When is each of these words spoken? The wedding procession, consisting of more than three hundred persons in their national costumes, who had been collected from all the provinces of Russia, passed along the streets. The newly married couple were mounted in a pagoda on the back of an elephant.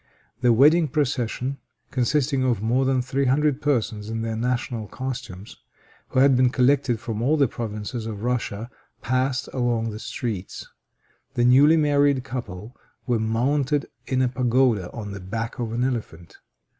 The 0.41 0.51
wedding 0.51 0.87
procession, 0.87 1.59
consisting 1.91 2.41
of 2.43 2.59
more 2.59 2.85
than 2.85 3.03
three 3.03 3.25
hundred 3.25 3.61
persons 3.61 4.09
in 4.09 4.23
their 4.23 4.35
national 4.35 4.87
costumes, 4.87 5.57
who 6.07 6.21
had 6.21 6.35
been 6.35 6.49
collected 6.49 6.99
from 6.99 7.21
all 7.21 7.37
the 7.37 7.47
provinces 7.47 8.07
of 8.07 8.23
Russia, 8.23 8.71
passed 9.03 9.47
along 9.53 9.91
the 9.91 9.99
streets. 9.99 10.67
The 11.35 11.45
newly 11.45 11.77
married 11.77 12.23
couple 12.23 12.75
were 13.05 13.19
mounted 13.19 13.85
in 14.07 14.23
a 14.23 14.27
pagoda 14.27 14.91
on 14.91 15.11
the 15.11 15.19
back 15.19 15.59
of 15.59 15.71
an 15.71 15.83
elephant. 15.83 16.39